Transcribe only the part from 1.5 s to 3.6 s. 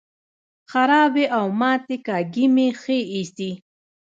ماتې کاږي مې ښې ایسي.